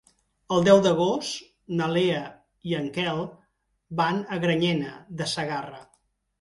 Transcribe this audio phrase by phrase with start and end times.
[0.53, 1.43] El deu d'agost
[1.81, 2.23] na Lea
[2.71, 3.23] i en Quel
[4.03, 5.83] van a Granyena de Segarra.